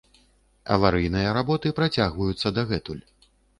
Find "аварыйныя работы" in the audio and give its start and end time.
0.75-1.73